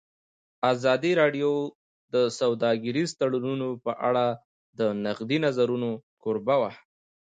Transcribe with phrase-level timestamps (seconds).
[0.73, 1.49] ازادي راډیو
[2.13, 4.25] د سوداګریز تړونونه په اړه
[4.79, 5.89] د نقدي نظرونو
[6.23, 6.71] کوربه وه.